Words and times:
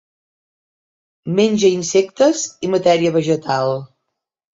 Menja 1.39 1.69
insectes 1.73 2.47
i 2.67 2.71
matèria 2.77 3.13
vegetal. 3.19 3.75